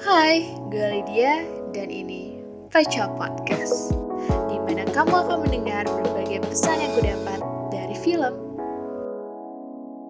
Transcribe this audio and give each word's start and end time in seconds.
Hai, 0.00 0.48
gue 0.72 0.80
Lydia 0.80 1.44
dan 1.76 1.92
ini 1.92 2.40
Facia 2.72 3.04
Podcast 3.20 3.92
di 4.48 4.56
mana 4.64 4.88
kamu 4.88 5.12
akan 5.12 5.44
mendengar 5.44 5.84
berbagai 5.84 6.40
pesan 6.48 6.80
yang 6.80 6.92
kudapat 6.96 7.40
dari 7.68 7.92
film. 8.00 8.51